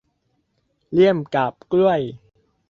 [0.91, 2.01] เลี่ยมกาบกล้วย